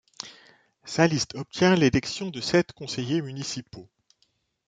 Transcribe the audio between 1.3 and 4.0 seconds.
obtient l'élection de sept conseillers municipaux.